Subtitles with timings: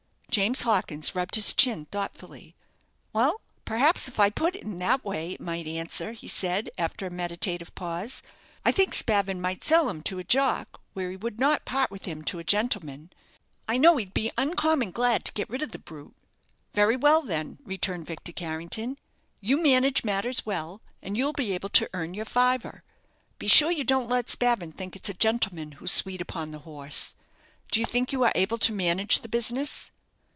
[0.31, 2.55] James Hawkins rubbed his chin thoughtfully.
[3.11, 7.05] "Well, perhaps if I put it in that way it might answer," he said, after
[7.05, 8.23] a meditative pause.
[8.63, 12.05] "I think Spavin might sell him to a jock, where he would not part with
[12.05, 13.11] him to a gentleman.
[13.67, 16.15] I know he'd be uncommon glad to get rid of the brute."
[16.73, 18.97] "Very well, then," returned Victor Carrington;
[19.41, 22.83] "you manage matters well, and you'll be able to earn your fiver.
[23.37, 27.15] Be sure you don't let Spavin think it's a gentleman who's sweet upon the horse.
[27.69, 29.91] Do you think you are able to manage the business?"